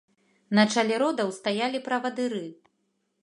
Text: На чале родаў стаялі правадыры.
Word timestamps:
На 0.59 0.63
чале 0.75 0.95
родаў 1.03 1.29
стаялі 1.39 1.81
правадыры. 1.89 2.43